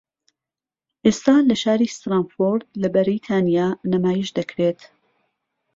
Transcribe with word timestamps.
ئێستا 1.05 1.35
لە 1.49 1.55
شاری 1.63 1.87
ستراتفۆرد 1.95 2.67
لە 2.81 2.87
بەریتانیا 2.95 3.67
نمایشدەکرێت 3.93 4.79